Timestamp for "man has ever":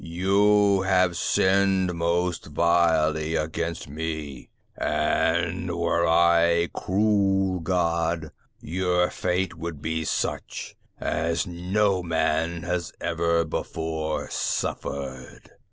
12.01-13.45